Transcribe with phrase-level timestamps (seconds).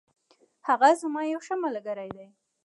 [0.67, 2.27] هغه زما یو ښه ملگری دی.